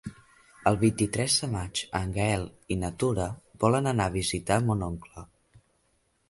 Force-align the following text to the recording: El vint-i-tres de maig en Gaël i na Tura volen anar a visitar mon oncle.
El 0.69 0.77
vint-i-tres 0.83 1.35
de 1.43 1.49
maig 1.51 1.81
en 1.99 2.15
Gaël 2.15 2.45
i 2.77 2.79
na 2.85 2.91
Tura 3.03 3.27
volen 3.65 3.91
anar 3.93 4.09
a 4.11 4.15
visitar 4.17 4.59
mon 4.71 4.83
oncle. 4.91 5.29